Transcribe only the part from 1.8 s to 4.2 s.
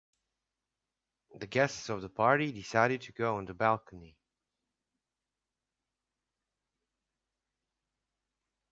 of the party decided to go on the balcony.